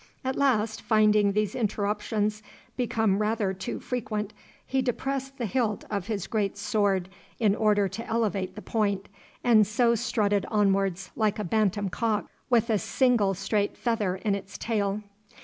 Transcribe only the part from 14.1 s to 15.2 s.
in its tail.